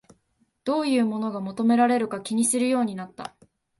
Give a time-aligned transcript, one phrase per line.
[0.63, 3.35] どういうものが求められるか気にするようになった